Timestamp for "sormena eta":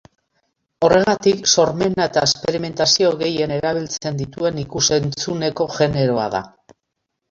1.57-2.25